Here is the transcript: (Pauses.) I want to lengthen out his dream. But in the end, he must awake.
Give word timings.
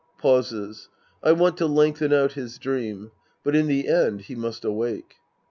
(Pauses.) 0.17 0.89
I 1.21 1.31
want 1.31 1.57
to 1.57 1.67
lengthen 1.67 2.11
out 2.11 2.31
his 2.31 2.57
dream. 2.57 3.11
But 3.43 3.55
in 3.55 3.67
the 3.67 3.87
end, 3.87 4.21
he 4.21 4.33
must 4.35 4.65
awake. 4.65 5.17